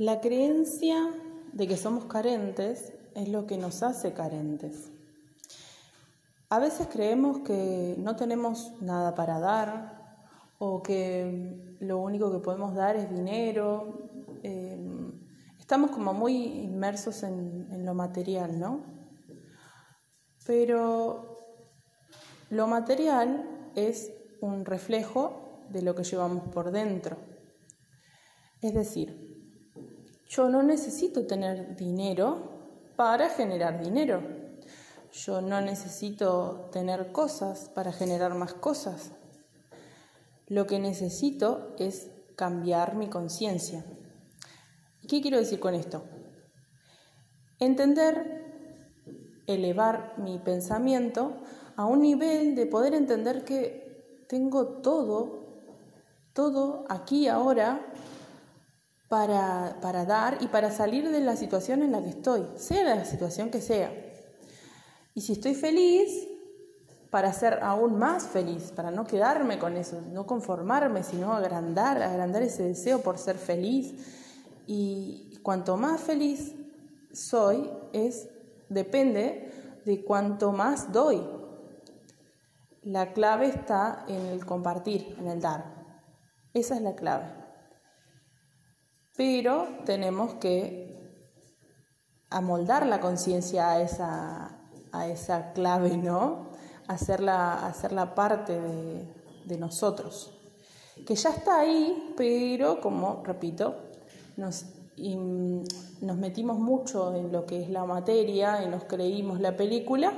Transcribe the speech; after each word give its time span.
La 0.00 0.22
creencia 0.22 1.12
de 1.52 1.68
que 1.68 1.76
somos 1.76 2.06
carentes 2.06 2.94
es 3.14 3.28
lo 3.28 3.46
que 3.46 3.58
nos 3.58 3.82
hace 3.82 4.14
carentes. 4.14 4.90
A 6.48 6.58
veces 6.58 6.88
creemos 6.90 7.40
que 7.40 7.96
no 7.98 8.16
tenemos 8.16 8.80
nada 8.80 9.14
para 9.14 9.38
dar 9.38 10.24
o 10.58 10.82
que 10.82 11.76
lo 11.80 11.98
único 11.98 12.32
que 12.32 12.38
podemos 12.38 12.74
dar 12.74 12.96
es 12.96 13.10
dinero. 13.10 14.08
Em, 14.42 15.20
estamos 15.58 15.90
como 15.90 16.14
muy 16.14 16.62
inmersos 16.62 17.22
en, 17.22 17.68
en 17.70 17.84
lo 17.84 17.92
material, 17.92 18.58
¿no? 18.58 18.82
Pero 20.46 21.36
lo 22.48 22.66
material 22.68 23.70
es 23.74 24.10
un 24.40 24.64
reflejo 24.64 25.66
de 25.68 25.82
lo 25.82 25.94
que 25.94 26.04
llevamos 26.04 26.48
por 26.48 26.70
dentro. 26.70 27.18
Es 28.62 28.72
decir, 28.72 29.29
yo 30.30 30.48
no 30.48 30.62
necesito 30.62 31.26
tener 31.26 31.74
dinero 31.74 32.38
para 32.94 33.30
generar 33.30 33.82
dinero. 33.82 34.22
Yo 35.12 35.40
no 35.40 35.60
necesito 35.60 36.68
tener 36.70 37.10
cosas 37.10 37.68
para 37.74 37.92
generar 37.92 38.36
más 38.36 38.54
cosas. 38.54 39.10
Lo 40.46 40.68
que 40.68 40.78
necesito 40.78 41.74
es 41.80 42.10
cambiar 42.36 42.94
mi 42.94 43.08
conciencia. 43.08 43.84
¿Qué 45.08 45.20
quiero 45.20 45.38
decir 45.38 45.58
con 45.58 45.74
esto? 45.74 46.04
Entender, 47.58 49.42
elevar 49.48 50.14
mi 50.16 50.38
pensamiento 50.38 51.42
a 51.74 51.86
un 51.86 52.02
nivel 52.02 52.54
de 52.54 52.66
poder 52.66 52.94
entender 52.94 53.44
que 53.44 54.24
tengo 54.28 54.80
todo, 54.80 55.64
todo 56.34 56.84
aquí 56.88 57.26
ahora 57.26 57.84
para, 59.10 59.76
para 59.82 60.04
dar 60.04 60.38
y 60.40 60.46
para 60.46 60.70
salir 60.70 61.10
de 61.10 61.18
la 61.20 61.34
situación 61.34 61.82
en 61.82 61.90
la 61.90 62.00
que 62.00 62.10
estoy, 62.10 62.46
sea 62.54 62.94
la 62.94 63.04
situación 63.04 63.50
que 63.50 63.60
sea. 63.60 63.92
Y 65.14 65.22
si 65.22 65.32
estoy 65.32 65.56
feliz, 65.56 66.28
para 67.10 67.32
ser 67.32 67.58
aún 67.64 67.98
más 67.98 68.28
feliz, 68.28 68.70
para 68.70 68.92
no 68.92 69.04
quedarme 69.04 69.58
con 69.58 69.76
eso, 69.76 70.00
no 70.12 70.26
conformarme, 70.26 71.02
sino 71.02 71.32
agrandar, 71.32 72.00
agrandar 72.00 72.42
ese 72.42 72.62
deseo 72.62 73.00
por 73.00 73.18
ser 73.18 73.36
feliz. 73.36 73.94
Y 74.68 75.40
cuanto 75.42 75.76
más 75.76 76.00
feliz 76.00 76.54
soy, 77.12 77.68
es 77.92 78.28
depende 78.68 79.80
de 79.86 80.04
cuanto 80.04 80.52
más 80.52 80.92
doy. 80.92 81.20
La 82.84 83.12
clave 83.12 83.48
está 83.48 84.04
en 84.06 84.24
el 84.26 84.46
compartir, 84.46 85.16
en 85.18 85.26
el 85.26 85.40
dar. 85.40 85.64
Esa 86.54 86.76
es 86.76 86.82
la 86.82 86.94
clave 86.94 87.39
pero 89.20 89.68
tenemos 89.84 90.36
que 90.36 90.98
amoldar 92.30 92.86
la 92.86 93.00
conciencia 93.00 93.72
a 93.72 93.82
esa, 93.82 94.62
a 94.92 95.08
esa 95.08 95.52
clave, 95.52 95.98
¿no? 95.98 96.48
Hacerla, 96.88 97.66
hacerla 97.66 98.14
parte 98.14 98.58
de, 98.58 99.58
nosotros. 99.58 100.32
Que 101.06 101.14
ya 101.16 101.28
está 101.28 101.60
ahí, 101.60 102.14
pero 102.16 102.80
como 102.80 103.22
repito, 103.22 103.74
nos, 104.38 104.64
nos 104.96 106.16
metimos 106.16 106.58
mucho 106.58 107.14
en 107.14 107.30
lo 107.30 107.44
que 107.44 107.62
es 107.62 107.68
la 107.68 107.84
materia 107.84 108.64
y 108.64 108.68
nos 108.68 108.84
creímos 108.84 109.38
la 109.38 109.54
película 109.54 110.14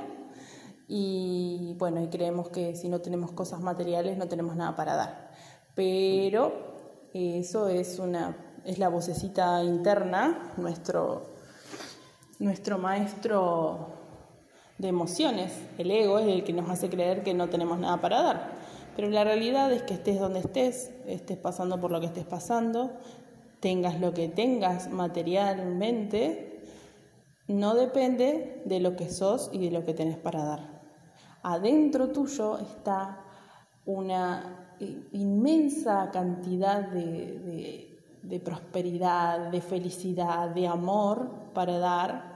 y 0.87 1.75
bueno, 1.77 2.01
y 2.01 2.07
creemos 2.07 2.47
que 2.51 2.77
si 2.77 2.87
no 2.87 3.01
tenemos 3.01 3.33
cosas 3.33 3.59
materiales 3.59 4.17
no 4.17 4.29
tenemos 4.29 4.55
nada 4.55 4.77
para 4.77 4.95
dar. 4.95 5.31
Pero 5.75 6.53
eso 7.13 7.67
es 7.67 7.99
una 7.99 8.52
es 8.65 8.79
la 8.79 8.89
vocecita 8.89 9.63
interna, 9.63 10.53
nuestro, 10.57 11.35
nuestro 12.39 12.77
maestro 12.77 13.87
de 14.77 14.87
emociones. 14.87 15.53
El 15.77 15.91
ego 15.91 16.19
es 16.19 16.27
el 16.27 16.43
que 16.43 16.53
nos 16.53 16.69
hace 16.69 16.89
creer 16.89 17.23
que 17.23 17.33
no 17.33 17.49
tenemos 17.49 17.79
nada 17.79 17.99
para 18.01 18.21
dar. 18.21 18.51
Pero 18.95 19.09
la 19.09 19.23
realidad 19.23 19.71
es 19.71 19.83
que 19.83 19.95
estés 19.95 20.19
donde 20.19 20.39
estés, 20.39 20.91
estés 21.07 21.37
pasando 21.37 21.79
por 21.79 21.91
lo 21.91 21.99
que 21.99 22.05
estés 22.05 22.25
pasando, 22.25 22.91
tengas 23.59 23.99
lo 23.99 24.13
que 24.13 24.29
tengas 24.29 24.89
materialmente, 24.89 26.61
no 27.47 27.75
depende 27.75 28.61
de 28.65 28.79
lo 28.79 28.95
que 28.95 29.09
sos 29.09 29.49
y 29.51 29.59
de 29.59 29.71
lo 29.71 29.83
que 29.83 29.93
tenés 29.93 30.17
para 30.17 30.43
dar. 30.43 30.81
Adentro 31.41 32.09
tuyo 32.09 32.59
está 32.59 33.25
una 33.85 34.69
inmensa 35.11 36.09
cantidad 36.11 36.81
de 36.87 37.39
de 37.39 37.92
prosperidad, 38.39 39.51
de 39.51 39.61
felicidad, 39.61 40.49
de 40.49 40.67
amor 40.67 41.29
para 41.53 41.77
dar 41.77 42.33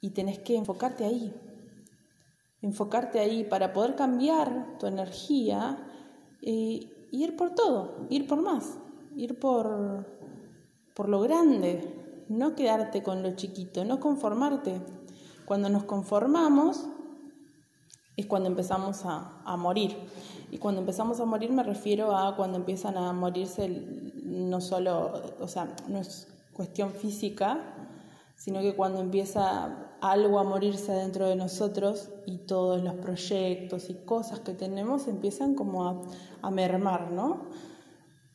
y 0.00 0.10
tenés 0.10 0.38
que 0.38 0.56
enfocarte 0.56 1.04
ahí. 1.04 1.34
Enfocarte 2.62 3.20
ahí 3.20 3.44
para 3.44 3.72
poder 3.72 3.94
cambiar 3.94 4.78
tu 4.78 4.86
energía 4.86 5.78
y 6.40 6.90
ir 7.10 7.36
por 7.36 7.54
todo, 7.54 8.06
ir 8.10 8.26
por 8.26 8.40
más, 8.40 8.78
ir 9.16 9.38
por, 9.38 10.06
por 10.94 11.08
lo 11.08 11.20
grande, 11.20 12.24
no 12.28 12.54
quedarte 12.54 13.02
con 13.02 13.22
lo 13.22 13.34
chiquito, 13.34 13.84
no 13.84 14.00
conformarte. 14.00 14.80
Cuando 15.44 15.68
nos 15.68 15.84
conformamos 15.84 16.86
es 18.16 18.26
cuando 18.26 18.48
empezamos 18.48 19.04
a, 19.04 19.42
a 19.44 19.56
morir. 19.56 19.96
Y 20.50 20.58
cuando 20.58 20.80
empezamos 20.80 21.20
a 21.20 21.24
morir 21.24 21.52
me 21.52 21.62
refiero 21.62 22.16
a 22.16 22.34
cuando 22.36 22.58
empiezan 22.58 22.96
a 22.96 23.12
morirse 23.12 23.68
no 24.24 24.60
solo, 24.60 25.12
o 25.40 25.48
sea, 25.48 25.74
no 25.88 26.00
es 26.00 26.28
cuestión 26.52 26.92
física, 26.92 27.60
sino 28.36 28.60
que 28.60 28.74
cuando 28.74 29.00
empieza 29.00 29.90
algo 30.00 30.38
a 30.38 30.44
morirse 30.44 30.92
dentro 30.92 31.28
de 31.28 31.36
nosotros 31.36 32.08
y 32.26 32.38
todos 32.38 32.82
los 32.82 32.94
proyectos 32.94 33.90
y 33.90 33.94
cosas 33.94 34.40
que 34.40 34.54
tenemos 34.54 35.08
empiezan 35.08 35.54
como 35.54 36.08
a, 36.42 36.50
mermar, 36.50 37.12
¿no? 37.12 37.42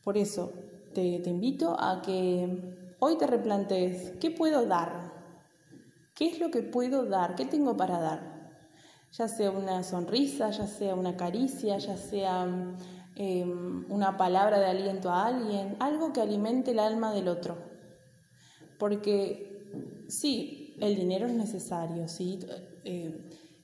Por 0.04 0.16
eso 0.16 0.52
te, 0.94 1.18
te 1.18 1.30
invito 1.30 1.76
a 1.78 2.02
que 2.02 2.94
hoy 3.00 3.18
te 3.18 3.26
replantees, 3.26 4.12
¿qué 4.20 4.30
puedo 4.30 4.64
dar? 4.66 5.12
¿Qué 6.14 6.28
es 6.28 6.40
lo 6.40 6.50
que 6.50 6.62
puedo 6.62 7.04
dar? 7.04 7.34
¿Qué 7.34 7.44
tengo 7.44 7.76
para 7.76 8.00
dar? 8.00 8.35
Ya 9.12 9.28
sea 9.28 9.50
una 9.50 9.82
sonrisa, 9.82 10.50
ya 10.50 10.66
sea 10.66 10.94
una 10.94 11.16
caricia, 11.16 11.78
ya 11.78 11.96
sea 11.96 12.46
Em, 13.18 13.90
una 13.90 14.18
palabra 14.18 14.60
de 14.60 14.66
aliento 14.66 15.10
a 15.10 15.24
alguien, 15.24 15.74
algo 15.80 16.12
que 16.12 16.20
alimente 16.20 16.72
el 16.72 16.78
alma 16.78 17.14
del 17.14 17.28
otro. 17.28 17.56
Porque 18.78 20.04
sí, 20.06 20.76
el 20.80 20.94
dinero 20.96 21.26
es 21.26 21.32
necesario, 21.32 22.08
sí, 22.08 22.40
eh, 22.84 23.18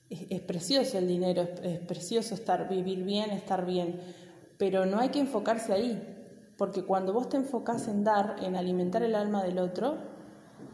es, 0.09 0.41
precioso 0.41 0.97
el 0.97 1.07
dinero, 1.07 1.47
es, 1.61 1.79
precioso 1.81 2.33
estar, 2.33 2.67
vivir 2.67 3.03
bien, 3.03 3.29
estar 3.29 3.63
bien, 3.63 3.99
pero 4.57 4.87
no 4.87 4.99
hay 4.99 5.09
que 5.09 5.19
enfocarse 5.19 5.71
ahí, 5.71 6.01
porque 6.57 6.83
cuando 6.83 7.13
vos 7.13 7.29
te 7.29 7.37
enfocás 7.37 7.87
en 7.87 8.03
dar, 8.03 8.37
en 8.41 8.55
alimentar 8.55 9.03
el 9.03 9.13
alma 9.13 9.43
del 9.43 9.59
otro, 9.59 9.99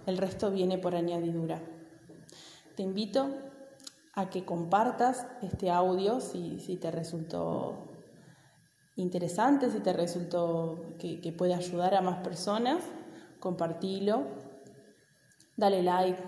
el 0.06 0.18
resto 0.18 0.52
viene 0.52 0.78
por 0.78 0.96
añadidura. 0.96 1.62
Te 2.78 2.84
invito 2.84 3.30
a 4.20 4.30
que 4.30 4.44
compartas 4.44 5.26
este 5.42 5.72
audio 5.72 6.20
si, 6.20 6.60
si 6.60 6.76
te 6.76 6.92
resultó 6.92 7.90
interesante, 8.96 9.72
si 9.72 9.80
te 9.80 9.94
resultó 9.94 10.96
que, 11.00 11.34
puede 11.38 11.54
ayudar 11.54 11.96
a 11.96 12.02
más 12.02 12.18
personas, 12.18 12.84
compartilo, 13.40 14.26
dale 15.56 15.84
like 15.84 16.22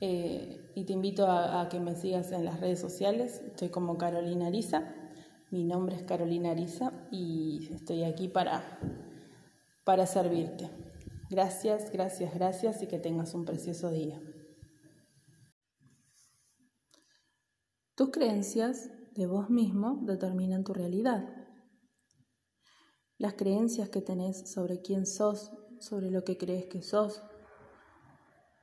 eh, 0.00 0.70
y 0.74 0.84
te 0.84 0.92
invito 0.94 1.26
a, 1.30 1.68
que 1.68 1.78
me 1.80 1.94
sigas 1.94 2.32
en 2.32 2.44
las 2.44 2.60
redes 2.60 2.80
sociales. 2.80 3.42
Estoy 3.46 3.68
como 3.68 3.98
Carolina 3.98 4.46
Arisa, 4.46 4.94
mi 5.50 5.64
nombre 5.64 5.96
es 5.96 6.02
Carolina 6.02 6.52
Arisa 6.52 6.92
y 7.10 7.68
estoy 7.74 8.04
aquí 8.04 8.28
para, 8.28 8.62
para 9.84 10.06
servirte. 10.06 10.70
Gracias, 11.28 11.90
gracias, 11.92 12.32
gracias 12.34 12.82
y 12.82 12.86
que 12.86 12.98
tengas 12.98 13.34
un 13.34 13.44
precioso 13.44 13.90
día. 13.90 14.18
Tus 17.96 18.10
creencias 18.10 18.90
de 19.14 19.26
vos 19.26 19.50
mismo 19.50 19.98
determinan 20.02 20.62
tu 20.62 20.72
realidad 20.74 21.46
las 23.18 23.34
creencias 23.34 23.88
que 23.88 24.02
tenés 24.02 24.50
sobre 24.52 24.82
quién 24.82 25.06
sos, 25.06 25.50
sobre 25.80 26.10
lo 26.10 26.24
que 26.24 26.36
crees 26.36 26.66
que 26.66 26.82
sos, 26.82 27.22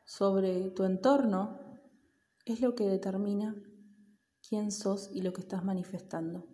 sobre 0.06 0.70
tu 0.72 0.84
entorno, 0.84 1.60
es 2.46 2.62
lo 2.62 2.76
que 2.76 2.84
determina 2.84 3.56
quién 4.48 4.72
sos 4.72 5.10
y 5.12 5.22
lo 5.22 5.34
que 5.34 5.42
estás 5.42 5.64
manifestando. 5.64 6.46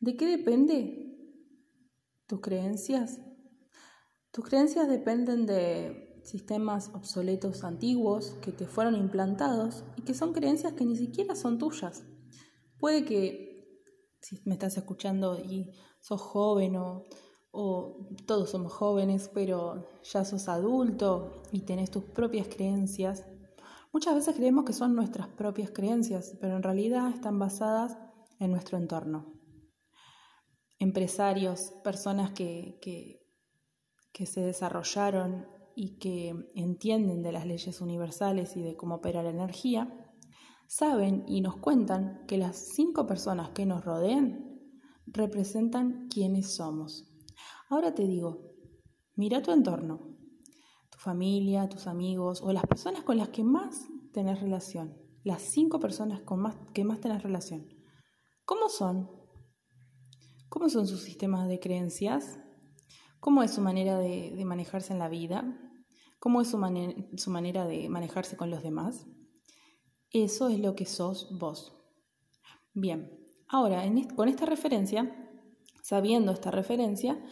¿De 0.00 0.16
qué 0.16 0.26
depende 0.26 1.18
tus 2.26 2.40
creencias? 2.40 3.20
Tus 4.30 4.44
creencias 4.44 4.88
dependen 4.88 5.44
de 5.44 6.13
sistemas 6.24 6.90
obsoletos 6.94 7.64
antiguos 7.64 8.30
que 8.42 8.50
te 8.50 8.66
fueron 8.66 8.96
implantados 8.96 9.84
y 9.96 10.02
que 10.02 10.14
son 10.14 10.32
creencias 10.32 10.72
que 10.72 10.86
ni 10.86 10.96
siquiera 10.96 11.36
son 11.36 11.58
tuyas. 11.58 12.04
Puede 12.78 13.04
que, 13.04 13.82
si 14.20 14.40
me 14.44 14.54
estás 14.54 14.76
escuchando 14.76 15.38
y 15.38 15.70
sos 16.00 16.20
joven 16.20 16.76
o, 16.76 17.04
o 17.50 18.08
todos 18.26 18.50
somos 18.50 18.72
jóvenes, 18.72 19.30
pero 19.32 19.86
ya 20.02 20.24
sos 20.24 20.48
adulto 20.48 21.42
y 21.52 21.60
tenés 21.60 21.90
tus 21.90 22.04
propias 22.04 22.48
creencias, 22.48 23.26
muchas 23.92 24.14
veces 24.14 24.34
creemos 24.34 24.64
que 24.64 24.72
son 24.72 24.94
nuestras 24.94 25.28
propias 25.28 25.70
creencias, 25.70 26.36
pero 26.40 26.56
en 26.56 26.62
realidad 26.62 27.10
están 27.10 27.38
basadas 27.38 27.98
en 28.40 28.50
nuestro 28.50 28.78
entorno. 28.78 29.32
Empresarios, 30.78 31.72
personas 31.84 32.32
que, 32.32 32.78
que, 32.80 33.24
que 34.12 34.26
se 34.26 34.40
desarrollaron 34.40 35.53
y 35.76 35.98
que 35.98 36.34
entienden 36.54 37.22
de 37.22 37.32
las 37.32 37.46
leyes 37.46 37.80
universales 37.80 38.56
y 38.56 38.62
de 38.62 38.76
cómo 38.76 38.96
opera 38.96 39.22
la 39.22 39.30
energía, 39.30 40.12
saben 40.66 41.24
y 41.26 41.40
nos 41.40 41.56
cuentan 41.56 42.24
que 42.26 42.38
las 42.38 42.56
cinco 42.56 43.06
personas 43.06 43.50
que 43.50 43.66
nos 43.66 43.84
rodean 43.84 44.60
representan 45.06 46.08
quienes 46.08 46.54
somos. 46.54 47.10
Ahora 47.68 47.94
te 47.94 48.06
digo, 48.06 48.52
mira 49.14 49.42
tu 49.42 49.52
entorno, 49.52 50.16
tu 50.90 50.98
familia, 50.98 51.68
tus 51.68 51.86
amigos 51.86 52.40
o 52.42 52.52
las 52.52 52.66
personas 52.66 53.02
con 53.04 53.18
las 53.18 53.28
que 53.30 53.44
más 53.44 53.88
tenés 54.12 54.40
relación, 54.40 54.96
las 55.22 55.42
cinco 55.42 55.80
personas 55.80 56.20
con 56.22 56.40
más, 56.40 56.56
que 56.72 56.84
más 56.84 57.00
tenés 57.00 57.22
relación. 57.22 57.68
¿Cómo 58.44 58.68
son? 58.68 59.10
¿Cómo 60.48 60.68
son 60.68 60.86
sus 60.86 61.02
sistemas 61.02 61.48
de 61.48 61.58
creencias? 61.58 62.38
¿Cómo 63.18 63.42
es 63.42 63.52
su 63.52 63.62
manera 63.62 63.98
de, 63.98 64.40
manejarse 64.44 64.92
en 64.92 64.98
la 64.98 65.08
vida? 65.08 65.63
¿Cómo 66.24 66.40
es 66.40 66.48
su, 66.48 66.56
manera 66.56 67.66
de 67.66 67.86
manejarse 67.90 68.34
con 68.34 68.48
los 68.48 68.62
demás? 68.62 69.06
Eso 70.10 70.48
es 70.48 70.58
lo 70.58 70.74
que 70.74 70.86
sos 70.86 71.28
vos. 71.38 71.76
Bien, 72.72 73.28
ahora 73.46 73.84
con 74.16 74.30
esta 74.30 74.46
referencia, 74.46 75.14
sabiendo 75.82 76.32
esta 76.32 76.50
referencia, 76.50 77.22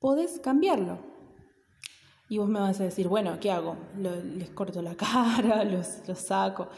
podés 0.00 0.38
cambiarlo. 0.38 0.98
Y 2.28 2.36
vos 2.36 2.50
me 2.50 2.60
vas 2.60 2.78
a 2.78 2.84
decir, 2.84 3.08
bueno, 3.08 3.40
¿qué 3.40 3.50
hago? 3.50 3.78
les 3.96 4.50
corto 4.50 4.82
la 4.82 4.94
cara, 4.94 5.64
los, 5.64 6.06
los 6.06 6.18
saco. 6.18 6.68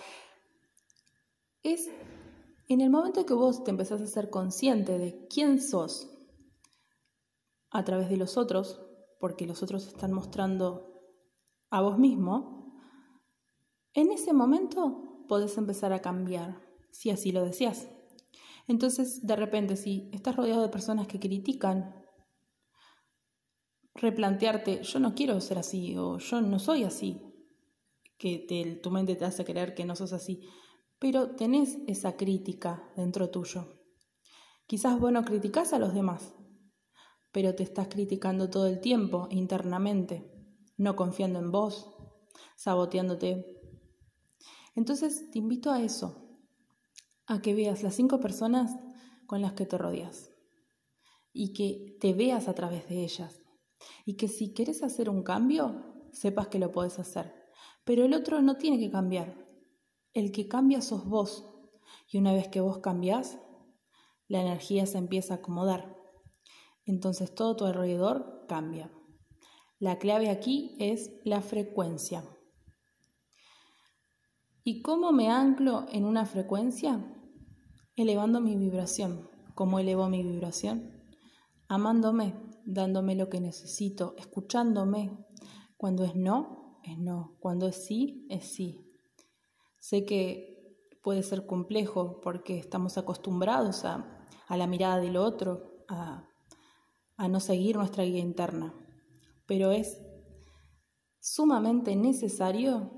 Es 1.64 1.90
en 2.68 2.82
el 2.82 2.90
momento 2.90 3.26
que 3.26 3.34
vos 3.34 3.64
te 3.64 3.72
empezás 3.72 4.00
a 4.00 4.06
ser 4.06 4.30
consciente 4.30 4.96
de 4.96 5.26
quién 5.26 5.60
sos 5.60 6.08
a 7.72 7.84
través 7.84 8.08
de 8.10 8.16
los 8.16 8.36
otros, 8.36 8.80
porque 9.18 9.44
los 9.44 9.64
otros 9.64 9.88
están 9.88 10.12
mostrando 10.12 10.89
a 11.70 11.80
vos 11.80 11.98
mismo, 11.98 12.74
en 13.94 14.12
ese 14.12 14.32
momento 14.32 15.24
podés 15.28 15.56
empezar 15.56 15.92
a 15.92 16.00
cambiar, 16.00 16.60
si 16.90 17.10
así 17.10 17.32
lo 17.32 17.44
deseas. 17.44 17.88
Entonces, 18.68 19.26
de 19.26 19.36
repente, 19.36 19.76
si 19.76 20.10
estás 20.12 20.36
rodeado 20.36 20.62
de 20.62 20.68
personas 20.68 21.06
que 21.06 21.18
critican 21.18 21.94
replantearte, 23.94 24.82
yo 24.82 25.00
no 25.00 25.14
quiero 25.14 25.40
ser 25.40 25.58
así 25.58 25.96
o 25.96 26.18
yo 26.18 26.40
no 26.40 26.58
soy 26.58 26.84
así, 26.84 27.20
que 28.18 28.80
tu 28.82 28.90
mente 28.90 29.16
te 29.16 29.24
hace 29.24 29.44
creer 29.44 29.74
que 29.74 29.84
no 29.84 29.96
sos 29.96 30.12
así, 30.12 30.48
pero 30.98 31.34
tenés 31.34 31.78
esa 31.86 32.16
crítica 32.16 32.92
dentro 32.96 33.30
tuyo. 33.30 33.80
Quizás 34.66 35.00
vos 35.00 35.10
no 35.10 35.24
criticás 35.24 35.72
a 35.72 35.78
los 35.78 35.94
demás, 35.94 36.34
pero 37.32 37.54
te 37.54 37.62
estás 37.62 37.88
criticando 37.88 38.50
todo 38.50 38.66
el 38.66 38.80
tiempo 38.80 39.26
internamente, 39.30 40.39
no 40.80 40.96
confiando 40.96 41.38
en 41.38 41.52
vos, 41.52 41.90
saboteándote. 42.56 43.60
Entonces 44.74 45.30
te 45.30 45.38
invito 45.38 45.70
a 45.70 45.82
eso, 45.82 46.38
a 47.26 47.42
que 47.42 47.54
veas 47.54 47.82
las 47.82 47.94
cinco 47.94 48.18
personas 48.18 48.74
con 49.26 49.42
las 49.42 49.52
que 49.52 49.66
te 49.66 49.76
rodeas 49.76 50.32
y 51.34 51.52
que 51.52 51.98
te 52.00 52.14
veas 52.14 52.48
a 52.48 52.54
través 52.54 52.88
de 52.88 53.04
ellas 53.04 53.42
y 54.06 54.16
que 54.16 54.26
si 54.26 54.54
quieres 54.54 54.82
hacer 54.82 55.10
un 55.10 55.22
cambio, 55.22 56.08
sepas 56.12 56.48
que 56.48 56.58
lo 56.58 56.72
puedes 56.72 56.98
hacer. 56.98 57.34
Pero 57.84 58.06
el 58.06 58.14
otro 58.14 58.40
no 58.40 58.56
tiene 58.56 58.78
que 58.78 58.90
cambiar. 58.90 59.46
El 60.14 60.32
que 60.32 60.48
cambia 60.48 60.80
sos 60.80 61.04
vos. 61.04 61.46
Y 62.08 62.16
una 62.16 62.32
vez 62.32 62.48
que 62.48 62.62
vos 62.62 62.78
cambiás, 62.78 63.38
la 64.28 64.40
energía 64.40 64.86
se 64.86 64.96
empieza 64.96 65.34
a 65.34 65.36
acomodar. 65.38 65.94
Entonces 66.86 67.34
todo 67.34 67.54
tu 67.54 67.66
alrededor 67.66 68.46
cambia. 68.48 68.90
La 69.80 69.98
clave 69.98 70.28
aquí 70.28 70.76
es 70.78 71.10
la 71.24 71.40
frecuencia. 71.40 72.22
¿Y 74.62 74.82
cómo 74.82 75.10
me 75.10 75.30
anclo 75.30 75.86
en 75.90 76.04
una 76.04 76.26
frecuencia? 76.26 77.02
Elevando 77.96 78.42
mi 78.42 78.56
vibración. 78.56 79.30
¿Cómo 79.54 79.78
elevo 79.78 80.06
mi 80.10 80.22
vibración? 80.22 81.02
Amándome, 81.66 82.34
dándome 82.66 83.14
lo 83.14 83.30
que 83.30 83.40
necesito, 83.40 84.14
escuchándome. 84.18 85.16
Cuando 85.78 86.04
es 86.04 86.14
no, 86.14 86.78
es 86.84 86.98
no. 86.98 87.38
Cuando 87.40 87.66
es 87.66 87.86
sí, 87.86 88.26
es 88.28 88.52
sí. 88.52 88.86
Sé 89.78 90.04
que 90.04 90.76
puede 91.02 91.22
ser 91.22 91.46
complejo 91.46 92.20
porque 92.20 92.58
estamos 92.58 92.98
acostumbrados 92.98 93.86
a, 93.86 94.26
la 94.50 94.66
mirada 94.66 95.00
del 95.00 95.16
otro, 95.16 95.86
a, 95.88 96.28
a 97.16 97.28
no 97.28 97.40
seguir 97.40 97.76
nuestra 97.76 98.04
guía 98.04 98.20
interna, 98.20 98.74
pero 99.50 99.72
es 99.72 100.00
sumamente 101.18 101.96
necesario 101.96 102.88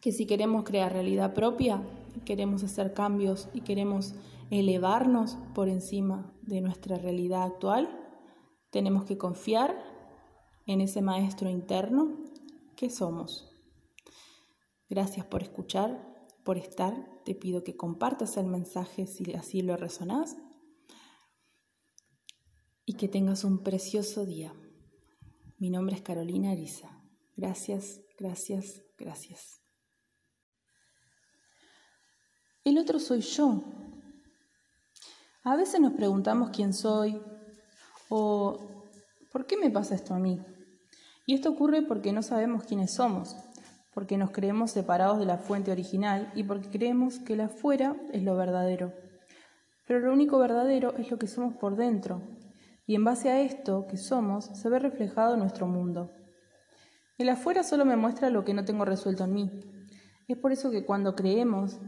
que 0.00 0.10
si 0.10 0.24
queremos 0.24 0.64
crear 0.64 0.90
realidad 0.90 1.34
propia, 1.34 1.86
queremos 2.24 2.64
hacer 2.64 2.94
cambios 2.94 3.50
y 3.52 3.60
queremos 3.60 4.14
elevarnos 4.50 5.36
por 5.54 5.68
encima 5.68 6.34
de 6.40 6.62
nuestra 6.62 6.96
realidad 6.96 7.42
actual, 7.42 7.90
tenemos 8.70 9.04
que 9.04 9.18
confiar 9.18 9.76
en 10.64 10.80
ese 10.80 11.02
maestro 11.02 11.50
interno 11.50 12.24
que 12.74 12.88
somos. 12.88 13.54
Gracias 14.88 15.26
por 15.26 15.42
escuchar, 15.42 16.26
por 16.42 16.56
estar. 16.56 17.22
Te 17.26 17.34
pido 17.34 17.64
que 17.64 17.76
compartas 17.76 18.38
el 18.38 18.46
mensaje 18.46 19.06
si 19.06 19.30
así 19.34 19.60
lo 19.60 19.76
resonás 19.76 20.38
y 22.86 22.94
que 22.94 23.08
tengas 23.08 23.44
un 23.44 23.62
precioso 23.62 24.24
día. 24.24 24.54
Mi 25.58 25.70
nombre 25.70 25.94
es 25.94 26.02
Carolina 26.02 26.50
Arisa. 26.50 27.00
Gracias, 27.36 28.00
gracias, 28.18 28.82
gracias. 28.98 29.60
El 32.64 32.76
otro 32.78 32.98
soy 32.98 33.20
yo. 33.20 33.62
A 35.44 35.54
veces 35.54 35.80
nos 35.80 35.92
preguntamos 35.92 36.50
quién 36.50 36.72
soy, 36.72 37.20
o 38.08 38.82
¿por 39.30 39.46
qué 39.46 39.56
me 39.56 39.70
pasa 39.70 39.94
esto 39.94 40.14
a 40.14 40.18
mí? 40.18 40.40
Y 41.26 41.34
esto 41.34 41.50
ocurre 41.50 41.82
porque 41.82 42.12
no 42.12 42.22
sabemos 42.22 42.64
quiénes 42.64 42.94
somos, 42.94 43.36
porque 43.92 44.16
nos 44.16 44.30
creemos 44.32 44.72
separados 44.72 45.18
de 45.18 45.26
la 45.26 45.38
fuente 45.38 45.70
original 45.70 46.32
y 46.34 46.42
porque 46.42 46.68
creemos 46.68 47.18
que 47.20 47.36
la 47.36 47.44
afuera 47.44 47.96
es 48.12 48.22
lo 48.22 48.34
verdadero. 48.36 48.92
Pero 49.86 50.00
lo 50.00 50.12
único 50.12 50.38
verdadero 50.38 50.96
es 50.96 51.10
lo 51.10 51.18
que 51.18 51.28
somos 51.28 51.54
por 51.56 51.76
dentro, 51.76 52.22
y 52.86 52.94
en 52.94 53.04
base 53.04 53.30
a 53.30 53.40
esto 53.40 53.86
que 53.88 53.96
somos 53.96 54.46
se 54.46 54.68
ve 54.68 54.78
reflejado 54.78 55.36
nuestro 55.36 55.66
mundo. 55.66 56.12
El 57.16 57.28
afuera 57.28 57.62
solo 57.62 57.84
me 57.84 57.96
muestra 57.96 58.30
lo 58.30 58.44
que 58.44 58.54
no 58.54 58.64
tengo 58.64 58.84
resuelto 58.84 59.24
en 59.24 59.32
mí. 59.32 59.50
Es 60.28 60.36
por 60.36 60.52
eso 60.52 60.70
que 60.70 60.84
cuando 60.84 61.14
creemos 61.14 61.78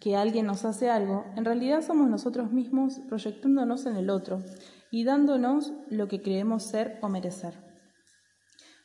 que 0.00 0.16
alguien 0.16 0.46
nos 0.46 0.64
hace 0.64 0.90
algo, 0.90 1.24
en 1.36 1.44
realidad 1.44 1.82
somos 1.82 2.10
nosotros 2.10 2.52
mismos 2.52 2.98
proyectándonos 3.08 3.86
en 3.86 3.96
el 3.96 4.10
otro 4.10 4.42
y 4.90 5.04
dándonos 5.04 5.72
lo 5.88 6.08
que 6.08 6.20
creemos 6.20 6.64
ser 6.64 6.98
o 7.02 7.08
merecer. 7.08 7.54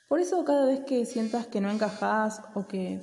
Por 0.07 0.19
eso 0.19 0.43
cada 0.45 0.65
vez 0.65 0.81
que 0.81 1.05
sientas 1.05 1.47
que 1.47 1.61
no 1.61 1.69
encajás 1.69 2.41
o 2.55 2.67
que 2.67 3.01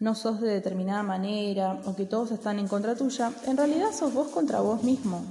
no 0.00 0.14
sos 0.14 0.40
de 0.40 0.48
determinada 0.48 1.02
manera 1.02 1.80
o 1.84 1.96
que 1.96 2.06
todos 2.06 2.30
están 2.30 2.58
en 2.58 2.68
contra 2.68 2.94
tuya, 2.94 3.32
en 3.46 3.56
realidad 3.56 3.92
sos 3.92 4.14
vos 4.14 4.28
contra 4.28 4.60
vos 4.60 4.84
mismo. 4.84 5.24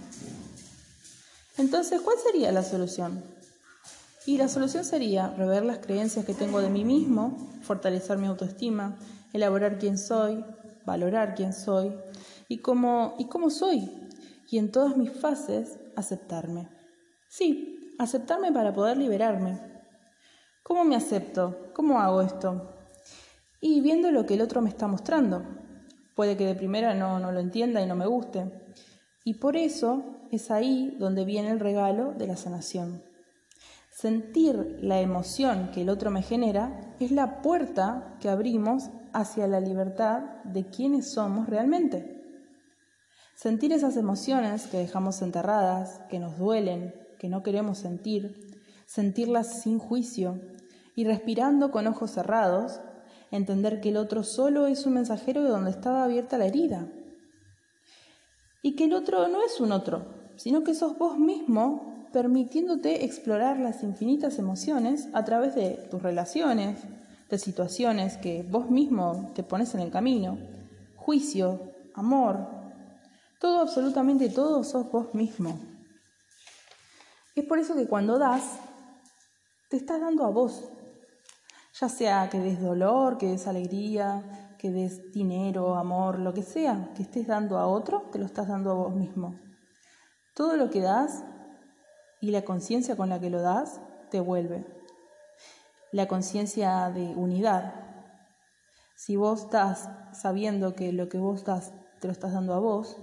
Entonces, 1.58 2.02
¿cuál 2.02 2.18
sería 2.20 2.52
la 2.52 2.64
solución? 2.64 3.24
Y 4.28 4.38
la 4.38 4.48
solución 4.48 4.86
sería 4.86 5.34
rever 5.38 5.66
las 5.66 5.80
creencias 5.80 6.26
que 6.26 6.34
tengo 6.34 6.62
de 6.62 6.70
mí 6.70 6.84
mismo, 6.84 7.38
fortalecer 7.64 8.18
mi 8.18 8.28
autoestima, 8.28 8.96
elaborar 9.34 9.80
quién 9.80 9.98
soy, 9.98 10.44
valorar 10.86 11.34
quién 11.34 11.54
soy 11.54 11.96
y 12.48 12.60
cómo, 12.60 13.16
soy, 13.50 13.90
y 14.50 14.58
en 14.58 14.72
todas 14.72 14.98
mis 14.98 15.12
fases 15.12 15.80
aceptarme. 15.96 16.70
Sí, 17.28 17.96
aceptarme 17.98 18.52
para 18.52 18.74
poder 18.74 18.98
liberarme. 18.98 19.60
¿Cómo 20.62 20.84
me 20.84 20.96
acepto? 20.96 21.72
¿Cómo 21.74 22.00
hago 22.00 22.22
esto? 22.22 22.74
Y 23.62 23.82
viendo 23.82 24.12
lo 24.12 24.26
que 24.26 24.36
el 24.36 24.42
otro 24.42 24.62
me 24.62 24.70
está 24.70 24.88
mostrando. 24.88 25.44
Puede 26.16 26.38
que 26.38 26.46
de 26.46 26.56
primera 26.56 26.94
no 26.94 27.32
lo 27.32 27.40
entienda 27.40 27.82
y 27.82 27.88
no 27.88 27.96
me 27.96 28.06
guste. 28.06 28.46
Y 29.28 29.34
por 29.34 29.58
eso 29.58 30.06
es 30.32 30.52
ahí 30.52 30.96
donde 31.02 31.26
viene 31.26 31.52
el 31.52 31.60
regalo 31.60 32.14
de 32.14 32.28
la 32.28 32.38
sanación. 32.38 33.04
Sentir 33.92 34.80
la 34.82 35.02
emoción 35.02 35.70
que 35.74 35.82
el 35.82 35.90
otro 35.90 36.12
me 36.12 36.22
genera 36.22 36.96
es 37.02 37.12
la 37.12 37.42
puerta 37.42 38.16
que 38.22 38.30
abrimos 38.30 38.86
hacia 39.12 39.46
la 39.48 39.60
libertad 39.60 40.22
de 40.46 40.68
quienes 40.68 41.12
somos 41.12 41.50
realmente. 41.50 42.24
Sentir 43.36 43.74
esas 43.74 43.98
emociones 43.98 44.68
que 44.68 44.78
dejamos 44.78 45.22
enterradas, 45.22 46.00
que 46.10 46.20
nos 46.20 46.38
duelen, 46.38 46.96
que 47.20 47.28
no 47.28 47.44
queremos 47.44 47.80
sentir, 47.80 48.64
sentirlas 48.86 49.62
sin 49.62 49.78
juicio 49.78 50.40
y 50.96 51.04
respirando 51.04 51.70
con 51.70 51.86
ojos 51.88 52.12
cerrados, 52.12 52.80
entender 53.32 53.82
que 53.82 53.90
el 53.90 53.98
otro 53.98 54.24
solo 54.24 54.68
es 54.68 54.86
un 54.86 54.94
mensajero 54.94 55.44
de 55.44 55.50
donde 55.50 55.72
estaba 55.72 56.06
abierta 56.06 56.38
la 56.38 56.46
herida. 56.46 56.88
Y 58.68 58.76
que 58.76 58.84
el 58.84 58.94
otro 58.94 59.30
no 59.30 59.46
es 59.46 59.62
un 59.62 59.72
otro, 59.72 60.06
sino 60.36 60.66
que 60.66 60.76
sos 60.76 60.98
vos 60.98 61.18
mismo 61.18 62.10
permitiéndote 62.12 63.06
explorar 63.06 63.58
las 63.60 63.82
infinitas 63.82 64.40
emociones 64.40 65.08
a 65.14 65.24
través 65.24 65.56
de 65.56 65.88
tus 65.90 66.02
relaciones, 66.02 66.78
de 67.30 67.40
situaciones 67.40 68.18
que 68.18 68.44
vos 68.44 68.70
mismo 68.70 69.32
te 69.34 69.42
pones 69.42 69.74
en 69.74 69.80
el 69.80 69.90
camino, 69.90 70.38
juicio, 70.98 71.62
amor, 71.94 72.46
todo, 73.40 73.62
absolutamente 73.62 74.28
todo 74.28 74.66
sos 74.66 74.92
vos 74.92 75.14
mismo. 75.14 75.58
Es 77.36 77.46
por 77.46 77.60
eso 77.60 77.74
que 77.74 77.88
cuando 77.88 78.20
das, 78.20 78.60
te 79.70 79.78
estás 79.78 80.02
dando 80.02 80.26
a 80.26 80.30
vos, 80.30 80.66
ya 81.80 81.88
sea 81.88 82.28
que 82.30 82.42
des 82.42 82.60
dolor, 82.60 83.18
que 83.18 83.28
des 83.28 83.48
alegría, 83.48 84.47
que 84.58 84.72
des 84.72 85.12
dinero, 85.12 85.76
amor, 85.76 86.20
lo 86.20 86.34
que 86.34 86.44
sea 86.44 86.92
que 86.96 87.04
estés 87.04 87.28
dando 87.28 87.58
a 87.58 87.68
otro, 87.68 88.10
te 88.12 88.20
lo 88.20 88.26
estás 88.26 88.48
dando 88.48 88.72
a 88.72 88.76
vos 88.76 88.94
mismo. 88.94 89.40
Todo 90.34 90.58
lo 90.58 90.70
que 90.70 90.82
das 90.82 91.24
y 92.22 92.32
la 92.32 92.44
conciencia 92.44 92.96
con 92.96 93.10
la 93.10 93.20
que 93.20 93.30
lo 93.30 93.42
das 93.42 93.80
te 94.10 94.20
vuelve. 94.20 94.66
La 95.92 96.08
conciencia 96.08 96.90
de 96.90 97.16
unidad. 97.16 97.74
Si 98.96 99.16
vos 99.16 99.44
estás 99.44 99.90
sabiendo 100.12 100.76
que 100.76 100.92
lo 100.92 101.08
que 101.10 101.18
vos 101.18 101.44
das 101.44 101.72
te 102.00 102.08
lo 102.08 102.12
estás 102.12 102.34
dando 102.34 102.54
a 102.54 102.60
vos, 102.60 102.98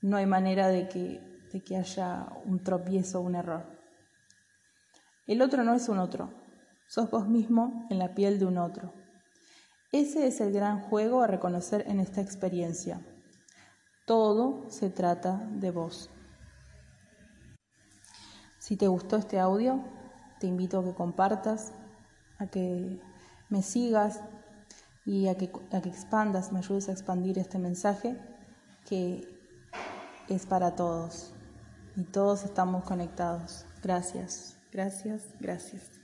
no 0.00 0.16
hay 0.16 0.26
manera 0.26 0.68
de 0.68 0.88
que, 0.88 1.20
de 1.52 1.62
que 1.62 1.76
haya 1.76 2.28
un 2.44 2.62
tropiezo 2.62 3.20
o 3.20 3.22
un 3.22 3.34
error. 3.34 3.64
El 5.26 5.42
otro 5.42 5.64
no 5.64 5.74
es 5.74 5.88
un 5.88 5.98
otro, 5.98 6.30
sos 6.86 7.10
vos 7.10 7.26
mismo 7.26 7.86
en 7.90 7.98
la 7.98 8.14
piel 8.14 8.38
de 8.38 8.46
un 8.46 8.58
otro. 8.58 8.92
Ese 9.92 10.26
es 10.26 10.40
el 10.40 10.52
gran 10.52 10.80
juego 10.80 11.22
a 11.22 11.26
reconocer 11.26 11.84
en 11.86 12.00
esta 12.00 12.20
experiencia. 12.20 13.00
Todo 14.04 14.68
se 14.68 14.90
trata 14.90 15.48
de 15.52 15.70
vos. 15.70 16.10
Si 18.58 18.76
te 18.76 18.88
gustó 18.88 19.16
este 19.16 19.38
audio, 19.38 19.84
te 20.40 20.46
invito 20.46 20.80
a 20.80 20.84
que 20.84 20.94
compartas, 20.94 21.72
a 22.38 22.46
que 22.46 23.00
me 23.48 23.62
sigas 23.62 24.20
y 25.04 25.28
a 25.28 25.36
que, 25.36 25.50
a 25.72 25.80
que 25.80 25.88
expandas, 25.88 26.52
me 26.52 26.58
ayudes 26.58 26.88
a 26.88 26.92
expandir 26.92 27.38
este 27.38 27.58
mensaje 27.58 28.18
que 28.86 29.28
es 30.28 30.46
para 30.46 30.74
todos 30.74 31.32
y 31.96 32.04
todos 32.04 32.44
estamos 32.44 32.84
conectados. 32.84 33.64
Gracias, 33.82 34.56
gracias, 34.72 35.22
gracias. 35.40 35.95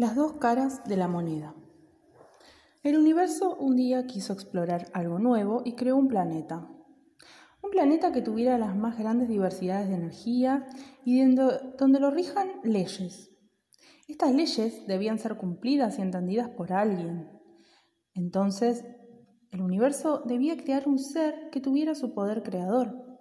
Las 0.00 0.16
dos 0.16 0.32
caras 0.38 0.82
de 0.84 0.96
la 0.96 1.08
moneda. 1.08 1.54
El 2.82 2.96
universo 2.96 3.54
un 3.56 3.76
día 3.76 4.06
quiso 4.06 4.32
explorar 4.32 4.86
algo 4.94 5.18
nuevo 5.18 5.60
y 5.62 5.74
creó 5.74 5.98
un 5.98 6.08
planeta. 6.08 6.70
Un 7.62 7.70
planeta 7.70 8.10
que 8.10 8.22
tuviera 8.22 8.56
las 8.56 8.74
más 8.74 8.98
grandes 8.98 9.28
diversidades 9.28 9.90
de 9.90 9.96
energía 9.96 10.64
y 11.04 11.22
donde 11.22 12.00
lo 12.00 12.10
rijan 12.10 12.48
leyes. 12.62 13.30
Estas 14.08 14.32
leyes 14.32 14.86
debían 14.86 15.18
ser 15.18 15.36
cumplidas 15.36 15.98
y 15.98 16.00
entendidas 16.00 16.48
por 16.48 16.72
alguien. 16.72 17.28
Entonces 18.14 18.86
el 19.50 19.60
universo 19.60 20.22
debía 20.24 20.56
crear 20.56 20.88
un 20.88 20.98
ser 20.98 21.50
que 21.50 21.60
tuviera 21.60 21.94
su 21.94 22.14
poder 22.14 22.42
creador, 22.42 23.18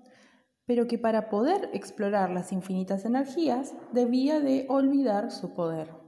pero 0.65 0.87
que 0.87 0.97
para 0.97 1.29
poder 1.29 1.71
explorar 1.73 2.29
las 2.29 2.53
infinitas 2.53 3.03
energías 3.03 3.73
debía 3.91 4.39
de 4.39 4.65
olvidar 4.69 5.29
su 5.29 5.53
poder. 5.53 5.98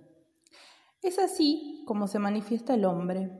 Es 1.01 1.17
así 1.17 1.83
como 1.87 2.07
se 2.07 2.19
manifiesta 2.19 2.75
el 2.75 2.85
hombre. 2.85 3.31